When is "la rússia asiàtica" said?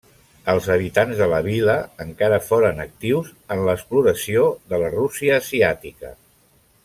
4.85-6.13